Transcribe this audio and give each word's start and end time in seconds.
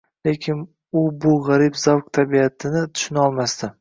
lekin 0.27 0.61
u 0.99 1.03
bu 1.25 1.33
g'arib 1.49 1.77
zavq 1.83 2.09
tabiatini 2.19 2.83
tushunolmasdi. 2.93 3.69